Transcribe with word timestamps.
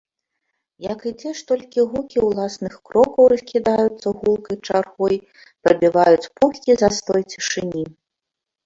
Як 0.91 0.99
ідзеш, 1.11 1.37
толькі 1.51 1.85
гукі 1.91 2.19
ўласных 2.29 2.73
крокаў 2.89 3.23
раскідаюцца 3.35 4.07
гулкай 4.23 4.57
чаргой, 4.71 5.15
прабіваюць 5.69 6.31
пухкі 6.41 6.71
застой 6.87 7.21
цішыні. 7.31 7.85